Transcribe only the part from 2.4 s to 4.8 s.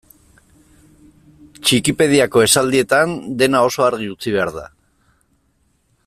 esaldietan dena oso argi utzi behar da.